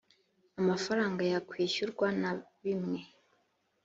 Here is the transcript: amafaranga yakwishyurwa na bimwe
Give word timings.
amafaranga 0.59 1.21
yakwishyurwa 1.31 2.07
na 2.21 2.31
bimwe 2.63 2.99